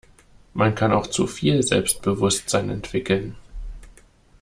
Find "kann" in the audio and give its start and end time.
0.73-0.93